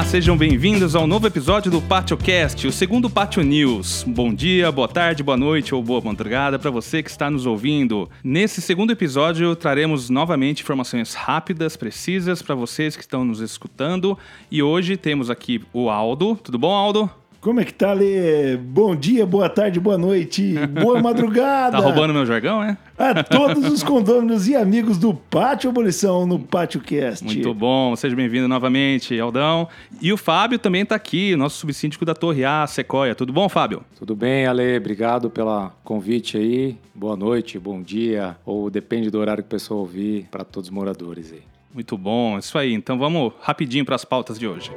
[0.00, 4.02] Olá, sejam bem-vindos ao novo episódio do PatioCast, o segundo Patio News.
[4.08, 8.08] Bom dia, boa tarde, boa noite ou boa madrugada para você que está nos ouvindo.
[8.24, 14.16] Nesse segundo episódio, traremos novamente informações rápidas, precisas para vocês que estão nos escutando.
[14.50, 16.34] E hoje temos aqui o Aldo.
[16.34, 17.19] Tudo bom, Aldo?
[17.40, 18.54] Como é que tá, Lê?
[18.58, 21.78] Bom dia, boa tarde, boa noite, boa madrugada.
[21.78, 22.76] tá roubando meu jargão, é?
[22.98, 27.24] A todos os condôminos e amigos do Pátio Abolição no Pátio Cast.
[27.24, 29.66] Muito bom, seja bem-vindo novamente, Aldão.
[30.02, 33.14] E o Fábio também tá aqui, nosso subsíndico da Torre A, Sequoia.
[33.14, 33.82] Tudo bom, Fábio?
[33.98, 34.76] Tudo bem, Ale.
[34.76, 36.76] Obrigado pelo convite aí.
[36.94, 40.74] Boa noite, bom dia, ou depende do horário que o pessoal ouvir, para todos os
[40.74, 41.40] moradores aí.
[41.72, 42.74] Muito bom, isso aí.
[42.74, 44.70] Então vamos rapidinho para as pautas de hoje.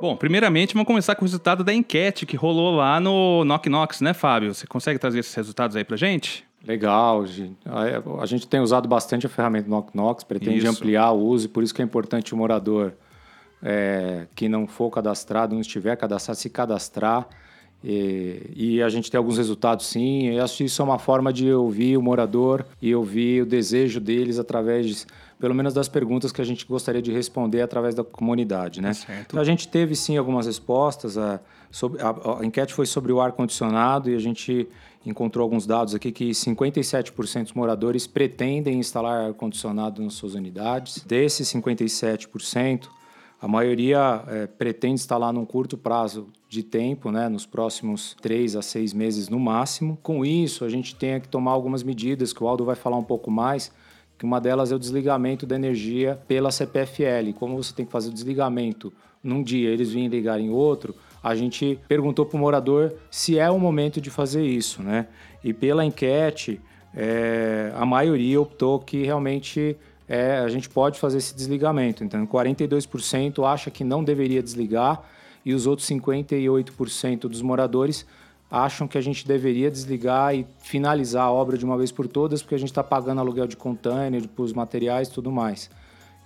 [0.00, 4.00] Bom, primeiramente vamos começar com o resultado da enquete que rolou lá no Knock Knox,
[4.00, 4.54] né, Fábio?
[4.54, 6.46] Você consegue trazer esses resultados aí pra gente?
[6.64, 7.24] Legal,
[8.20, 10.68] a gente tem usado bastante a ferramenta Knock Knox, pretende isso.
[10.68, 12.92] ampliar o uso, e por isso que é importante o morador
[13.62, 17.26] é, que não for cadastrado, não estiver cadastrado, se cadastrar.
[17.82, 20.26] E, e, a gente tem alguns resultados sim.
[20.26, 24.00] Eu acho que isso é uma forma de ouvir o morador e ouvir o desejo
[24.00, 25.06] deles através de
[25.38, 28.92] pelo menos das perguntas que a gente gostaria de responder através da comunidade, né?
[28.92, 29.26] Certo.
[29.28, 31.16] Então, a gente teve sim algumas respostas.
[31.16, 31.38] A,
[31.70, 34.68] sobre, a, a enquete foi sobre o ar condicionado e a gente
[35.06, 41.04] encontrou alguns dados aqui que 57% dos moradores pretendem instalar ar condicionado nas suas unidades.
[41.06, 42.88] Desses 57%,
[43.40, 48.62] a maioria é, pretende instalar num curto prazo de tempo, né, nos próximos três a
[48.62, 49.98] seis meses no máximo.
[50.02, 53.04] Com isso, a gente tem que tomar algumas medidas que o Aldo vai falar um
[53.04, 53.70] pouco mais
[54.18, 57.32] que uma delas é o desligamento da energia pela CPFL.
[57.38, 61.34] Como você tem que fazer o desligamento num dia, eles vêm ligar em outro, a
[61.34, 65.06] gente perguntou para o morador se é o momento de fazer isso, né?
[65.42, 66.60] E pela enquete,
[66.94, 69.76] é, a maioria optou que realmente
[70.08, 72.02] é, a gente pode fazer esse desligamento.
[72.02, 75.02] Então, 42% acha que não deveria desligar
[75.48, 78.04] e os outros 58% dos moradores
[78.50, 82.42] acham que a gente deveria desligar e finalizar a obra de uma vez por todas,
[82.42, 85.70] porque a gente está pagando aluguel de container, para os materiais e tudo mais.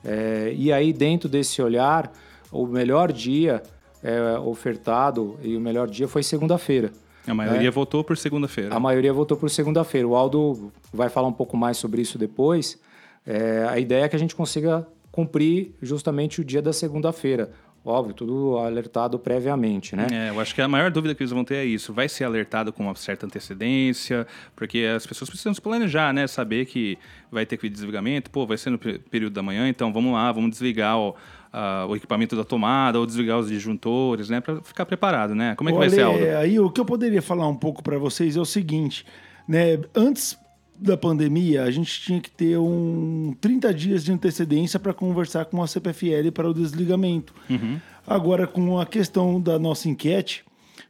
[0.04, 2.12] É, e aí, dentro desse olhar,
[2.50, 3.62] o melhor dia
[4.02, 6.91] é, ofertado e o melhor dia foi segunda-feira.
[7.24, 7.70] A maioria né?
[7.70, 8.74] votou por segunda-feira.
[8.74, 10.08] A maioria votou por segunda-feira.
[10.08, 12.76] O Aldo vai falar um pouco mais sobre isso depois.
[13.24, 17.52] É, a ideia é que a gente consiga cumprir justamente o dia da segunda-feira.
[17.84, 20.06] Óbvio, tudo alertado previamente, né?
[20.12, 21.93] É, eu acho que a maior dúvida que eles vão ter é isso.
[21.93, 26.28] Vai ser alertado com uma certa antecedência, porque as pessoas precisam se planejar, né?
[26.28, 26.97] Saber que
[27.31, 30.50] vai ter que desligamento, pô, vai ser no período da manhã, então vamos lá, vamos
[30.50, 34.41] desligar o, uh, o equipamento da tomada ou desligar os disjuntores, né?
[34.41, 35.56] Para ficar preparado, né?
[35.56, 36.25] Como é que Olha, vai ser, Aldo?
[36.38, 39.04] Aí o que eu poderia falar um pouco para vocês é o seguinte,
[39.48, 39.81] né?
[39.92, 40.38] Antes
[40.82, 45.62] da pandemia, a gente tinha que ter um 30 dias de antecedência para conversar com
[45.62, 47.34] a CPFL para o desligamento.
[47.48, 47.78] Uhum.
[48.06, 50.44] Agora, com a questão da nossa enquete,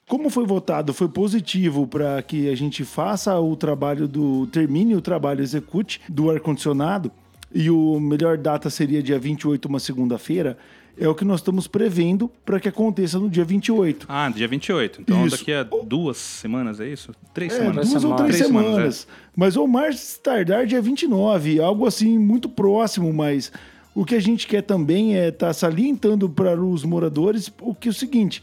[0.08, 4.46] como foi votado, foi positivo para que a gente faça o trabalho do.
[4.46, 7.10] termine o trabalho, execute do ar-condicionado,
[7.54, 10.56] e o melhor data seria dia 28, uma segunda-feira
[10.98, 14.06] é o que nós estamos prevendo para que aconteça no dia 28.
[14.08, 15.00] Ah, dia 28.
[15.02, 15.36] Então isso.
[15.36, 17.12] daqui a duas semanas, é isso?
[17.32, 17.90] Três é, semanas.
[17.90, 18.70] Duas ou três, três semanas.
[18.70, 19.30] semanas é.
[19.34, 23.50] Mas ou mais tardar dia 29, algo assim muito próximo, mas
[23.94, 27.88] o que a gente quer também é estar tá salientando para os moradores o que
[27.88, 28.42] é o seguinte,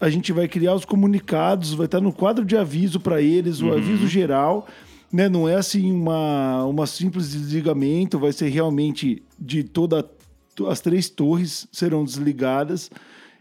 [0.00, 3.60] a gente vai criar os comunicados, vai estar tá no quadro de aviso para eles,
[3.60, 3.76] o uhum.
[3.76, 4.66] aviso geral,
[5.12, 5.28] né?
[5.28, 10.04] Não é assim uma, uma simples desligamento, vai ser realmente de toda a
[10.66, 12.90] as três torres serão desligadas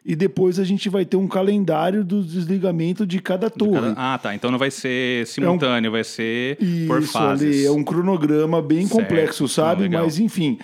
[0.07, 3.89] e depois a gente vai ter um calendário do desligamento de cada torre.
[3.89, 4.13] De cada...
[4.13, 4.33] Ah, tá.
[4.33, 5.91] Então não vai ser simultâneo, é um...
[5.91, 7.47] vai ser Isso, por fases.
[7.47, 9.01] Ali, é um cronograma bem certo.
[9.01, 9.89] complexo, sabe?
[9.89, 10.59] Mas enfim,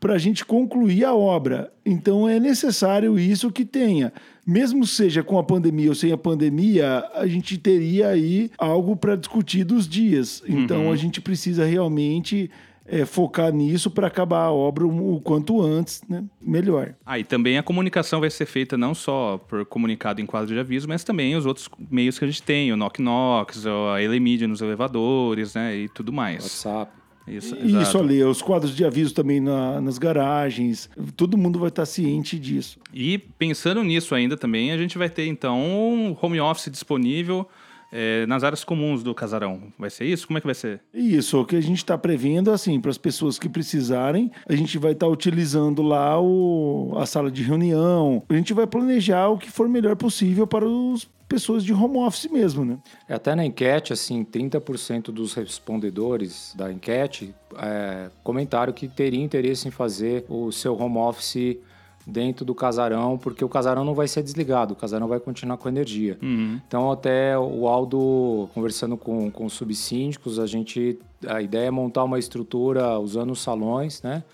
[0.00, 1.72] para a gente concluir a obra.
[1.86, 4.12] Então é necessário isso que tenha.
[4.44, 9.14] Mesmo seja com a pandemia ou sem a pandemia, a gente teria aí algo para
[9.14, 10.42] discutir dos dias.
[10.46, 10.92] Então uhum.
[10.92, 12.50] a gente precisa realmente
[12.88, 16.24] é, focar nisso para acabar a obra o, quanto antes, né?
[16.40, 16.94] melhor.
[17.04, 20.58] Ah, e também a comunicação vai ser feita não só por comunicado em quadro de
[20.58, 24.48] aviso, mas também os outros meios que a gente tem, o Knock Knocks, a Elemídia
[24.48, 26.42] nos elevadores, né, e tudo mais.
[26.42, 26.92] WhatsApp.
[27.26, 31.84] Isso, Isso ali, os quadros de aviso também na, nas garagens, todo mundo vai estar
[31.84, 32.78] ciente disso.
[32.92, 37.46] E pensando nisso ainda também, a gente vai ter então um home office disponível
[37.92, 39.62] é, nas áreas comuns do casarão.
[39.78, 40.26] Vai ser isso?
[40.26, 40.80] Como é que vai ser?
[40.92, 44.78] Isso, o que a gente está prevendo, assim, para as pessoas que precisarem, a gente
[44.78, 48.22] vai estar tá utilizando lá o, a sala de reunião.
[48.28, 52.30] A gente vai planejar o que for melhor possível para os pessoas de home office
[52.30, 52.78] mesmo, né?
[53.06, 59.68] É, até na enquete, assim, 30% dos respondedores da enquete é, comentaram que teriam interesse
[59.68, 61.58] em fazer o seu home office
[62.08, 65.68] dentro do casarão, porque o casarão não vai ser desligado, o casarão vai continuar com
[65.68, 66.18] energia.
[66.22, 66.58] Uhum.
[66.66, 72.04] Então, até o Aldo, conversando com, com os subsíndicos, a gente, a ideia é montar
[72.04, 74.24] uma estrutura usando os salões, né?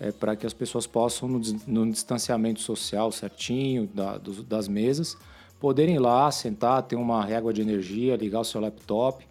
[0.00, 5.16] É, para que as pessoas possam, no, no distanciamento social certinho da, das mesas,
[5.58, 9.26] poderem ir lá, sentar, ter uma régua de energia, ligar o seu laptop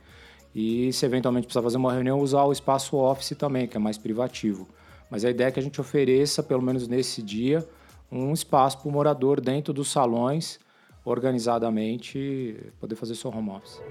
[0.54, 3.98] e, se eventualmente precisar fazer uma reunião, usar o espaço office também, que é mais
[3.98, 4.68] privativo.
[5.10, 7.66] Mas a ideia é que a gente ofereça, pelo menos nesse dia,
[8.12, 10.60] um espaço para o morador dentro dos salões,
[11.04, 13.82] organizadamente, poder fazer seu home office.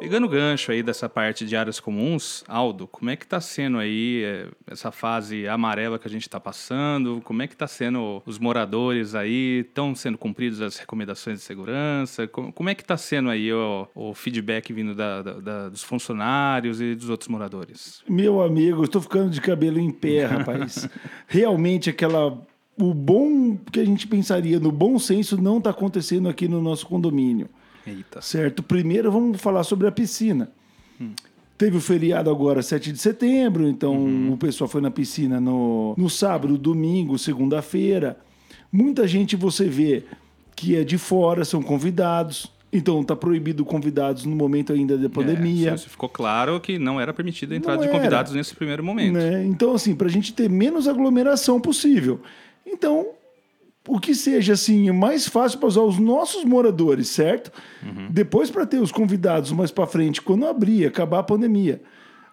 [0.00, 3.78] Pegando o gancho aí dessa parte de áreas comuns, Aldo, como é que está sendo
[3.78, 7.20] aí é, essa fase amarela que a gente está passando?
[7.24, 9.64] Como é que está sendo os moradores aí?
[9.66, 12.28] Estão sendo cumpridas as recomendações de segurança?
[12.28, 15.82] Como, como é que está sendo aí o, o feedback vindo da, da, da, dos
[15.82, 18.02] funcionários e dos outros moradores?
[18.08, 20.88] Meu amigo, estou ficando de cabelo em pé, rapaz.
[21.26, 22.40] Realmente aquela
[22.80, 26.86] o bom que a gente pensaria no bom senso não está acontecendo aqui no nosso
[26.86, 27.48] condomínio.
[27.88, 28.20] Eita.
[28.20, 28.62] Certo?
[28.62, 30.50] Primeiro vamos falar sobre a piscina.
[31.00, 31.12] Hum.
[31.56, 34.32] Teve o feriado agora, 7 de setembro, então uhum.
[34.32, 38.16] o pessoal foi na piscina no, no sábado, domingo, segunda-feira.
[38.70, 40.04] Muita gente você vê
[40.54, 42.46] que é de fora, são convidados.
[42.72, 45.72] Então está proibido convidados no momento ainda da pandemia.
[45.72, 49.14] É, ficou claro que não era permitido a entrada de convidados nesse primeiro momento.
[49.14, 49.44] Né?
[49.44, 52.20] Então, assim, para a gente ter menos aglomeração possível.
[52.64, 53.06] Então,
[53.88, 57.50] o que seja assim mais fácil para usar os nossos moradores, certo?
[57.82, 58.08] Uhum.
[58.10, 61.80] Depois para ter os convidados mais para frente quando abrir, acabar a pandemia.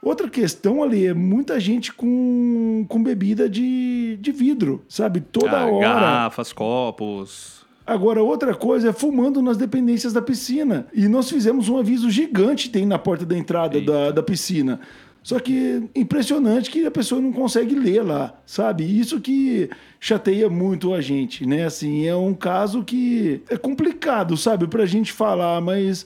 [0.02, 5.20] Outra questão ali é muita gente com, com bebida de, de vidro, sabe?
[5.20, 5.88] Toda ah, hora.
[5.88, 7.66] Garrafas, copos.
[7.88, 10.88] Agora, outra coisa é fumando nas dependências da piscina.
[10.94, 14.80] E nós fizemos um aviso gigante tem na porta da entrada da, da piscina.
[15.26, 18.84] Só que impressionante que a pessoa não consegue ler lá, sabe?
[18.84, 19.68] Isso que
[20.00, 21.66] chateia muito a gente, né?
[21.66, 26.06] Assim, é um caso que é complicado, sabe, pra gente falar, mas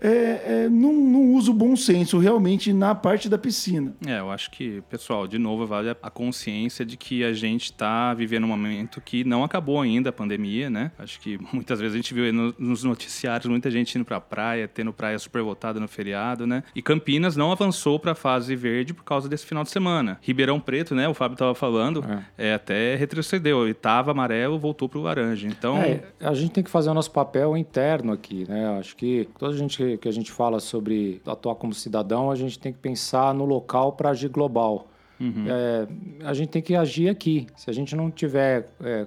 [0.00, 3.94] é, é, não, não usa o bom senso realmente na parte da piscina.
[4.06, 8.14] É, eu acho que, pessoal, de novo, vale a consciência de que a gente está
[8.14, 10.90] vivendo um momento que não acabou ainda a pandemia, né?
[10.98, 14.66] Acho que muitas vezes a gente viu nos noticiários muita gente indo para a praia,
[14.66, 16.62] tendo praia super votada no feriado, né?
[16.74, 20.18] E Campinas não avançou para a fase verde por causa desse final de semana.
[20.22, 21.08] Ribeirão Preto, né?
[21.08, 22.04] O Fábio estava falando,
[22.38, 22.50] é.
[22.50, 22.54] é.
[22.54, 23.68] até retrocedeu.
[23.68, 25.46] Estava amarelo, voltou para o laranja.
[25.46, 25.78] Então.
[25.78, 28.78] É, a gente tem que fazer o nosso papel interno aqui, né?
[28.78, 32.58] Acho que toda a gente que a gente fala sobre atuar como cidadão, a gente
[32.58, 34.88] tem que pensar no local para agir global.
[35.20, 35.44] Uhum.
[35.48, 35.86] É,
[36.24, 37.46] a gente tem que agir aqui.
[37.56, 39.06] Se a gente não tiver é,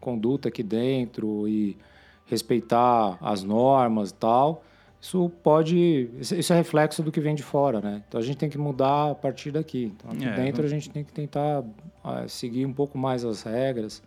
[0.00, 1.76] conduta aqui dentro e
[2.26, 4.64] respeitar as normas e tal,
[5.00, 6.10] isso pode.
[6.18, 8.02] Isso é reflexo do que vem de fora, né?
[8.06, 9.92] Então a gente tem que mudar a partir daqui.
[9.96, 13.42] Então aqui é, dentro a gente tem que tentar uh, seguir um pouco mais as
[13.42, 14.02] regras.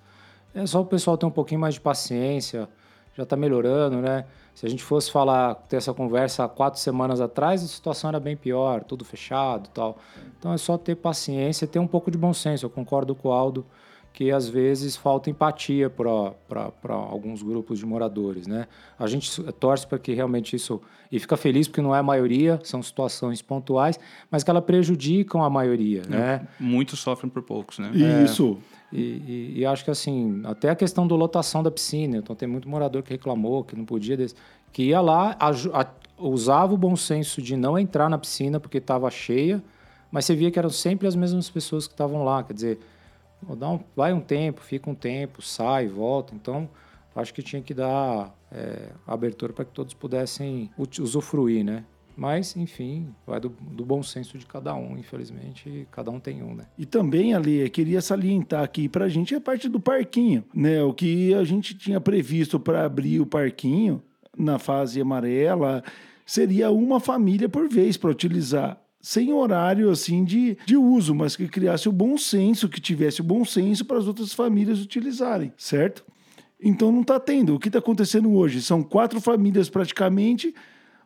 [0.53, 2.69] É só o pessoal ter um pouquinho mais de paciência,
[3.15, 4.25] já está melhorando, né?
[4.53, 8.19] Se a gente fosse falar, ter essa conversa há quatro semanas atrás, a situação era
[8.19, 9.97] bem pior, tudo fechado tal.
[10.37, 12.65] Então é só ter paciência, ter um pouco de bom senso.
[12.65, 13.65] Eu concordo com o Aldo
[14.13, 18.67] que às vezes falta empatia para alguns grupos de moradores, né?
[18.97, 20.79] A gente torce para que realmente isso
[21.11, 23.99] e fica feliz porque não é a maioria, são situações pontuais,
[24.29, 26.47] mas que ela prejudicam a maioria, é, né?
[26.59, 27.91] Muitos sofrem por poucos, né?
[28.23, 28.59] Isso.
[28.69, 32.17] É, e, e, e, acho que assim, até a questão da lotação da piscina.
[32.17, 34.15] Então tem muito morador que reclamou que não podia,
[34.71, 38.77] que ia lá, a, a, usava o bom senso de não entrar na piscina porque
[38.77, 39.63] estava cheia,
[40.11, 42.43] mas você via que eram sempre as mesmas pessoas que estavam lá.
[42.43, 42.79] Quer dizer,
[43.49, 46.35] um, vai um tempo, fica um tempo, sai, volta.
[46.35, 46.69] Então
[47.15, 51.83] acho que tinha que dar é, abertura para que todos pudessem usufruir, né?
[52.15, 56.53] Mas, enfim, vai do, do, bom senso de cada um, infelizmente, cada um tem um,
[56.53, 56.65] né?
[56.77, 60.83] E também, Ali, queria salientar aqui pra gente a parte do parquinho, né?
[60.83, 64.01] O que a gente tinha previsto para abrir o parquinho
[64.37, 65.83] na fase amarela
[66.25, 71.45] seria uma família por vez para utilizar sem horário assim de, de uso, mas que
[71.49, 76.05] criasse o bom senso, que tivesse o bom senso para as outras famílias utilizarem, certo?
[76.63, 77.53] Então não está tendo.
[77.53, 78.61] O que está acontecendo hoje?
[78.61, 80.55] São quatro famílias praticamente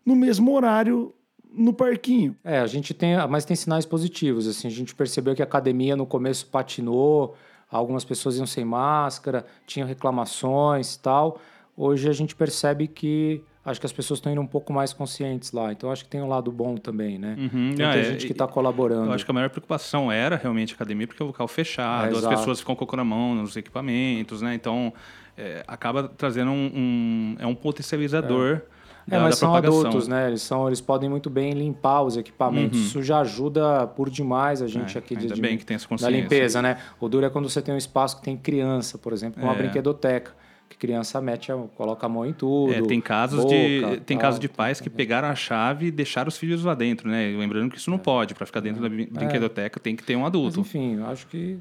[0.07, 1.13] no mesmo horário
[1.51, 2.35] no parquinho.
[2.43, 4.47] É, a gente tem, mas tem sinais positivos.
[4.47, 7.35] Assim, a gente percebeu que a academia no começo patinou,
[7.69, 11.39] algumas pessoas iam sem máscara, tinham reclamações e tal.
[11.75, 15.51] Hoje a gente percebe que acho que as pessoas estão indo um pouco mais conscientes
[15.51, 15.71] lá.
[15.73, 17.35] Então acho que tem um lado bom também, né?
[17.37, 17.73] Uhum.
[17.75, 19.07] Tem Ah, muita é, gente que está colaborando.
[19.07, 22.15] Eu acho que a maior preocupação era realmente a academia, porque é um local fechado,
[22.15, 24.53] É, as pessoas ficam colocando a mão nos equipamentos, né?
[24.55, 24.93] Então,
[25.37, 28.76] é, acaba trazendo um, um- é um potencializador É,
[29.07, 29.79] da, mas da são propagação.
[29.81, 30.27] adultos, né?
[30.27, 32.77] Eles, são, eles podem muito bem limpar os equipamentos.
[32.79, 34.95] Isso já ajuda por demais a gente Uhum.
[34.95, 36.21] É, aqui ainda de, bem que tem essa da consciência.
[36.21, 36.77] limpeza, né?
[36.99, 39.55] O duro é quando você tem um espaço que tem criança, por exemplo, com uma
[39.55, 39.57] É.
[39.57, 40.35] brinquedoteca.
[40.69, 42.73] Que criança mete, a- coloca a mão em tudo.
[42.73, 46.27] É, tem casos boca, de tem casos de pais que pegaram a chave e deixaram
[46.27, 47.33] os filhos lá dentro, né?
[47.39, 50.19] Lembrando que isso não pode, para ficar dentro da brin- brinquedoteca tem que ter um
[50.19, 50.59] Mas, adulto.
[50.59, 51.57] enfim, eu acho que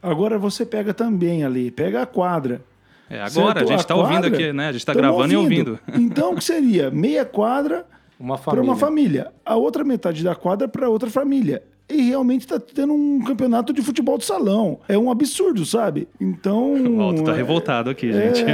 [0.00, 2.62] Agora você pega também ali, pega a quadra.
[3.08, 3.58] É, agora Certo?
[3.58, 4.68] a gente está ouvindo aqui, né?
[4.68, 5.78] A gente está gravando e ouvindo.
[5.94, 6.90] Então, o que seria?
[6.90, 7.86] Meia quadra
[8.18, 11.62] uma para uma família, a outra metade da quadra para outra família.
[11.88, 14.80] E realmente está tendo um campeonato de futebol de salão.
[14.88, 16.08] É um absurdo, sabe?
[16.20, 16.74] Então.
[16.96, 18.44] O Aldo tá é- revoltado aqui, é, gente.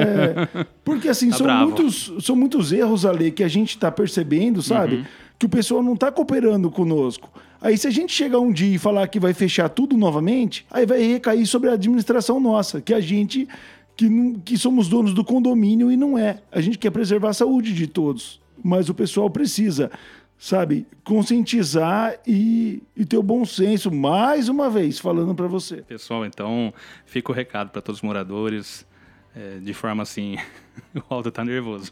[0.84, 1.64] porque assim, Tá são, bravo.
[1.70, 4.96] muitos, são muitos erros ali que a gente está percebendo, sabe?
[4.96, 5.04] Uhum.
[5.38, 7.30] Que o pessoal não está cooperando conosco.
[7.60, 10.84] Aí, se a gente chegar um dia e falar que vai fechar tudo novamente, aí
[10.84, 13.48] vai recair sobre a administração nossa, que a gente
[13.96, 16.40] que, não- que somos donos do condomínio e não é.
[16.50, 18.40] A gente quer preservar a saúde de todos.
[18.62, 19.90] Mas o pessoal precisa,
[20.38, 25.76] sabe, conscientizar e, e ter o bom senso, mais uma vez, falando para você.
[25.82, 26.72] Pessoal, então
[27.06, 28.86] fica o recado para todos os moradores,
[29.34, 30.36] é, de forma assim,
[30.94, 31.90] o Aldo tá nervoso.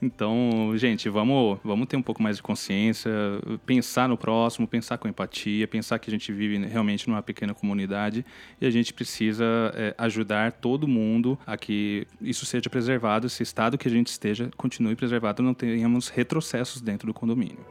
[0.02, 3.10] então, gente, vamos, vamos ter um pouco mais de consciência,
[3.66, 8.24] pensar no próximo, pensar com empatia, pensar que a gente vive realmente numa pequena comunidade
[8.60, 13.76] e a gente precisa é, ajudar todo mundo a que isso seja preservado, esse estado
[13.76, 17.64] que a gente esteja continue preservado, não tenhamos retrocessos dentro do condomínio.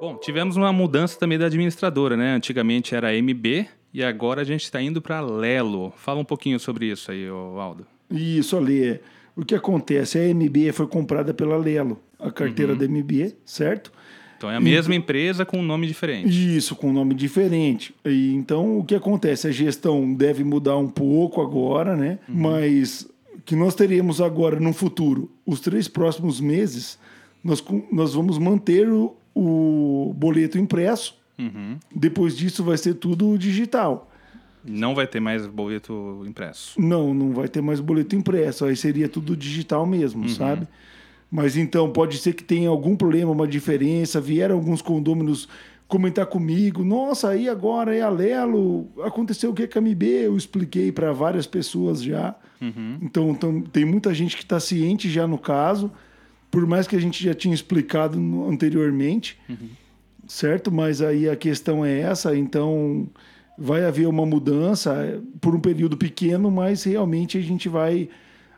[0.00, 2.34] Bom, tivemos uma mudança também da administradora, né?
[2.34, 5.92] Antigamente era MB e agora a gente está indo para Lelo.
[5.96, 7.84] Fala um pouquinho sobre isso aí, Aldo.
[8.08, 9.00] Isso ali.
[9.38, 10.18] O que acontece?
[10.18, 12.78] A MB foi comprada pela Lelo, a carteira Uhum.
[12.78, 13.92] da MB, certo?
[14.36, 16.28] Então é a mesma empresa com um nome diferente.
[16.56, 17.94] Isso, com um nome diferente.
[18.04, 19.46] E, então, o que acontece?
[19.46, 22.18] A gestão deve mudar um pouco agora, né?
[22.28, 22.34] Uhum.
[22.36, 23.08] Mas
[23.44, 26.98] que nós teremos agora, no futuro, os três próximos meses,
[27.42, 31.16] nós, nós vamos manter o, o boleto impresso.
[31.38, 31.76] Uhum.
[31.94, 34.07] Depois disso, vai ser tudo digital.
[34.64, 36.80] Não vai ter mais boleto impresso.
[36.80, 38.64] Não, não vai ter mais boleto impresso.
[38.64, 40.28] Aí seria tudo digital mesmo, Uhum.
[40.28, 40.66] sabe?
[41.30, 44.20] Mas então pode ser que tenha algum problema, uma diferença.
[44.20, 45.48] Vieram alguns condôminos
[45.86, 46.84] comentar comigo.
[46.84, 48.88] Nossa, aí agora é a Lelo.
[49.02, 50.02] Aconteceu o que com a MB?
[50.04, 52.34] Eu expliquei para várias pessoas já.
[52.60, 52.98] Uhum.
[53.02, 55.90] Então tam- tem muita gente que está ciente já no caso.
[56.50, 59.38] Por mais que a gente já tinha explicado anteriormente.
[60.26, 60.70] Certo?
[60.72, 62.36] Mas aí a questão é essa.
[62.36, 63.06] Então
[63.58, 68.08] vai haver uma mudança é, por um período pequeno, mas realmente a gente vai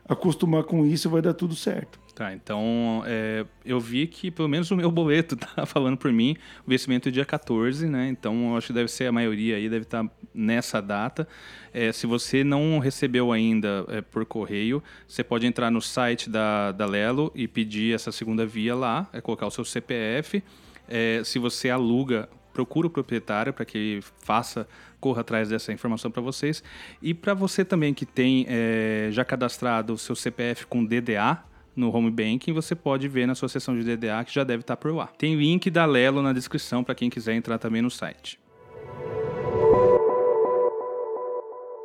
[0.07, 1.99] acostumar com isso e vai dar tudo certo.
[2.13, 6.35] Tá, então é, eu vi que pelo menos o meu boleto tá falando por mim,
[6.67, 8.09] o vencimento é dia 14, né?
[8.09, 11.27] Então eu acho que deve ser a maioria aí, deve estar nessa data.
[11.73, 16.71] É, se você não recebeu ainda é, por correio, você pode entrar no site da,
[16.73, 20.43] da Lelo e pedir essa segunda via lá, é colocar o seu CPF.
[20.87, 24.67] É, se você aluga, procura o proprietário para que ele faça,
[24.99, 26.63] corra atrás dessa informação para vocês.
[27.01, 31.43] E para você também que tem é, já cadastrado o seu CPF com DDA,
[31.75, 34.75] no Home Banking, você pode ver na sua seção de DDA que já deve estar
[34.75, 35.07] por lá.
[35.07, 38.39] Tem link da Lelo na descrição para quem quiser entrar também no site.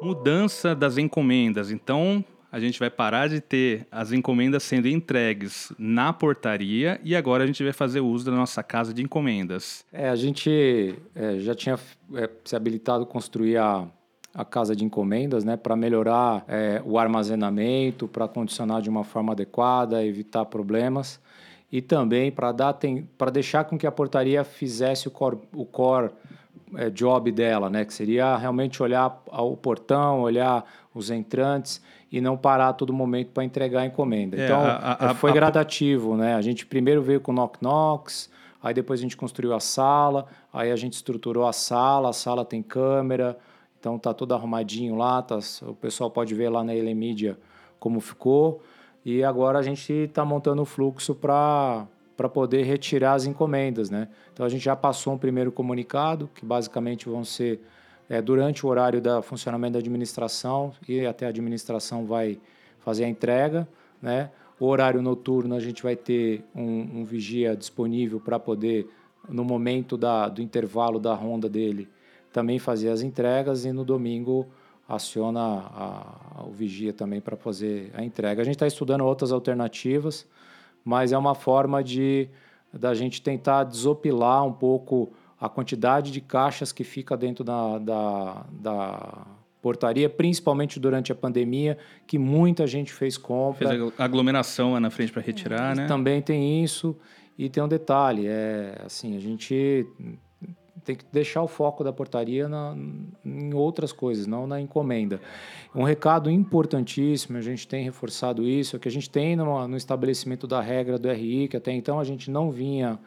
[0.02, 1.70] Mudança das encomendas.
[1.70, 2.24] Então,
[2.56, 7.46] a gente vai parar de ter as encomendas sendo entregues na portaria e agora a
[7.46, 9.84] gente vai fazer uso da nossa casa de encomendas.
[9.92, 11.78] É, a gente é, já tinha
[12.14, 13.86] é, se habilitado a construir a,
[14.32, 19.34] a casa de encomendas, né, para melhorar é, o armazenamento, para condicionar de uma forma
[19.34, 21.20] adequada, evitar problemas
[21.70, 22.78] e também para dar
[23.18, 26.10] para deixar com que a portaria fizesse o core, o core
[26.74, 31.82] é, job dela, né, que seria realmente olhar o portão, olhar os entrantes
[32.16, 34.36] e não parar a todo momento para entregar a encomenda.
[34.36, 36.34] É, então a- a- é, foi a- gradativo, né?
[36.34, 38.30] A gente primeiro veio com o knock knocks,
[38.62, 42.44] aí depois a gente construiu a sala, aí a gente estruturou a sala, a sala
[42.44, 43.36] tem câmera,
[43.78, 47.38] então tá tudo arrumadinho lá, tá, o pessoal pode ver lá na Elemídia
[47.78, 48.62] como ficou.
[49.04, 54.08] E agora a gente está montando o fluxo para para poder retirar as encomendas, né?
[54.32, 57.60] Então a gente já passou um primeiro comunicado, que basicamente vão ser
[58.08, 62.38] é, durante o horário da funcionamento da administração e até a administração vai
[62.78, 63.68] fazer a entrega,
[64.00, 64.30] né?
[64.58, 68.88] O horário noturno a gente vai ter um, um vigia disponível para poder,
[69.28, 71.88] no momento da, do intervalo da ronda dele,
[72.32, 74.46] também fazer as entregas e no domingo
[74.88, 78.40] aciona a, a, o vigia também para fazer a entrega.
[78.40, 80.26] A gente está estudando outras alternativas,
[80.84, 82.28] mas é uma forma de
[82.72, 88.46] da gente tentar desopilar um pouco a quantidade de caixas que fica dentro da, da,
[88.50, 89.26] da
[89.60, 91.76] portaria, principalmente durante a pandemia,
[92.06, 93.68] que muita gente fez compra.
[93.68, 95.86] Fez aglomeração lá na frente para retirar, né?
[95.86, 96.96] Também tem isso.
[97.38, 99.86] E tem um detalhe, é assim, a gente
[100.84, 102.74] tem que deixar o foco da portaria na,
[103.24, 105.20] em outras coisas, não na encomenda.
[105.74, 109.76] Um recado importantíssimo, a gente tem reforçado isso, é que a gente tem no, no
[109.76, 112.98] estabelecimento da regra do RI, que até então a gente não vinha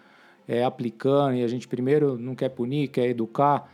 [0.49, 3.71] é, aplicando, e a gente primeiro não quer punir, quer educar,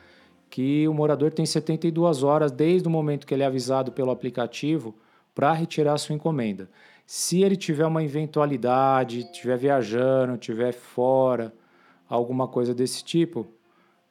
[0.50, 4.94] que o morador tem 72 horas desde o momento que ele é avisado pelo aplicativo
[5.34, 6.70] para retirar sua encomenda.
[7.06, 11.54] Se ele tiver uma eventualidade, estiver viajando, estiver fora,
[12.10, 13.48] alguma coisa desse tipo,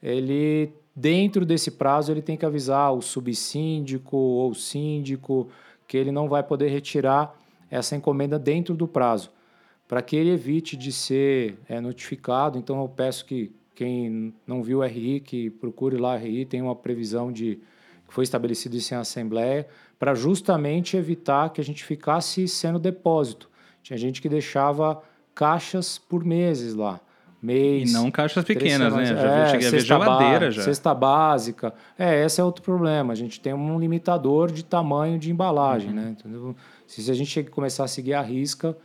[0.02, 5.49] ele dentro desse prazo ele tem que avisar o subsíndico ou síndico
[5.87, 7.38] que ele não vai poder retirar
[7.71, 9.30] essa encomenda dentro do prazo,
[9.86, 12.58] para que ele evite de ser é, notificado.
[12.58, 16.62] Então eu peço que quem não viu o RI, que procure lá o RI, tem
[16.62, 17.58] uma previsão de
[18.06, 19.66] que foi estabelecido isso em assembleia,
[19.98, 23.50] para justamente evitar que a gente ficasse sendo depósito.
[23.82, 25.02] Tinha gente que deixava
[25.34, 27.00] caixas por meses lá
[27.44, 27.90] mês.
[27.90, 29.04] E não caixas pequenas, né?
[29.04, 30.62] Já é, cheguei a ver geladeira já.
[30.62, 31.74] Cesta básica.
[31.98, 33.12] É, esse é outro problema.
[33.12, 35.94] A gente tem um limitador de tamanho de embalagem, uhum.
[35.94, 36.16] né?
[36.86, 38.76] Se a gente começar a seguir a risca,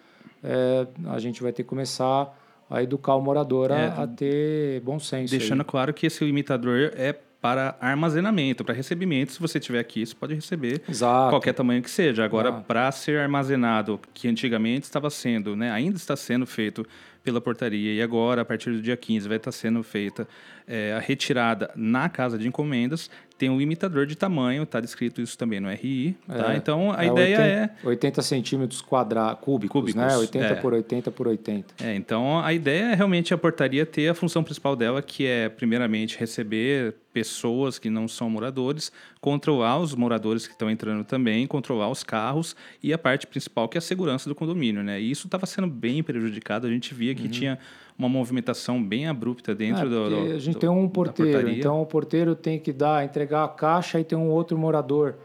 [0.43, 2.35] é, a gente vai ter que começar
[2.69, 5.31] a educar o morador é, a, a, ter bom senso.
[5.31, 5.67] Deixando aí.
[5.67, 9.31] claro que esse limitador é para armazenamento, para recebimento.
[9.31, 11.29] Se você tiver aqui, você pode receber Exato.
[11.29, 12.23] qualquer tamanho que seja.
[12.23, 16.85] Agora, para ser armazenado, que antigamente estava sendo, né, ainda está sendo feito
[17.23, 20.27] pela portaria e agora, a partir do dia 15, vai estar sendo feita
[20.67, 23.09] é, a retirada na casa de encomendas,
[23.39, 26.15] tem um limitador de tamanho, está descrito isso também no RI.
[26.27, 26.53] Tá?
[26.53, 27.87] É, então a é ideia 80, é.
[27.87, 30.15] 80 centímetros quadra, cúbicos, cúbicos, né?
[30.15, 30.55] 80 é.
[30.55, 31.73] por 80 por 80.
[31.81, 35.47] É, então a ideia é realmente a portaria ter a função principal dela, que é,
[35.47, 41.89] primeiramente, receber pessoas que não são moradores, controlar os moradores que estão entrando também, controlar
[41.89, 45.01] os carros e a parte principal que é a segurança do condomínio, né?
[45.01, 47.29] E isso estava sendo bem prejudicado, a gente via que uhum.
[47.29, 47.59] tinha
[47.99, 51.81] uma movimentação bem abrupta dentro é, do, do, A gente do, tem um porteiro, então
[51.81, 55.15] o porteiro tem que dar, entregar a caixa e tem um outro morador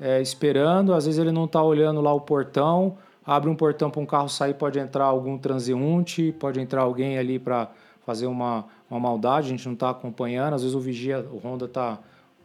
[0.00, 0.94] é, esperando.
[0.94, 4.30] Às vezes ele não está olhando lá o portão, abre um portão para um carro
[4.30, 7.70] sair, pode entrar algum transeunte, pode entrar alguém ali para
[8.06, 10.54] fazer uma, uma maldade, a gente não está acompanhando.
[10.54, 11.98] Às vezes o vigia, o Honda está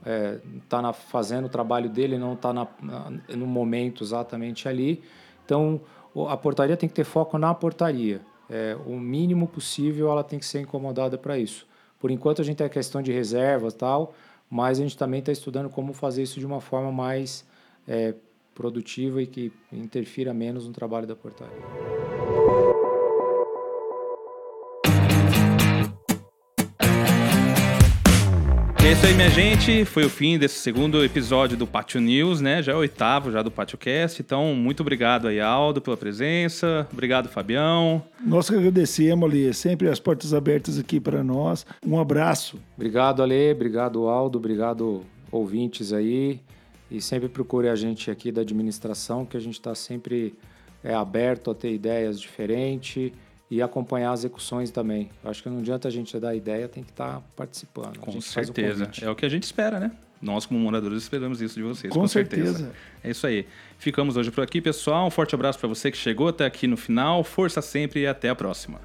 [0.05, 5.01] é, tá na, fazendo o trabalho dele, não está no momento exatamente ali.
[5.45, 5.79] Então
[6.29, 8.19] a portaria tem que ter foco na portaria
[8.49, 11.67] é, o mínimo possível ela tem que ser incomodada para isso.
[11.99, 14.13] Por enquanto a gente tem a questão de reservas tal,
[14.49, 17.45] mas a gente também está estudando como fazer isso de uma forma mais
[17.87, 18.13] é,
[18.53, 22.26] produtiva e que interfira menos no trabalho da portaria.
[28.97, 29.85] Isso aí, minha gente.
[29.85, 32.63] Foi o fim desse segundo episódio do Pátio News, né?
[32.63, 34.19] Já é o oitavo já do Pátio Cast.
[34.21, 36.87] Então, muito obrigado aí, Aldo, pela presença.
[36.91, 38.01] Obrigado, Fabião.
[38.25, 39.53] Nós que agradecemos, Ali.
[39.53, 41.63] Sempre as portas abertas aqui para nós.
[41.85, 42.59] Um abraço.
[42.75, 43.51] Obrigado, Ale.
[43.51, 44.39] Obrigado, Aldo.
[44.39, 46.39] Obrigado, ouvintes aí.
[46.89, 50.33] E sempre procure a gente aqui da administração, que a gente está sempre
[50.83, 53.11] é, aberto a ter ideias diferentes
[53.49, 55.09] e acompanhar as execuções também.
[55.23, 57.99] Eu acho que não adianta a gente dar ideia, tem que estar tá participando.
[57.99, 58.89] Com certeza.
[59.01, 59.91] O é o que a gente espera, né?
[60.21, 61.93] Nós, como moradores, esperamos isso de vocês.
[61.93, 62.57] Com, com certeza.
[62.57, 62.73] certeza.
[63.03, 63.45] É isso aí.
[63.77, 65.07] Ficamos hoje por aqui, pessoal.
[65.07, 67.23] Um forte abraço para você que chegou até aqui no final.
[67.23, 68.79] Força sempre e até a próxima.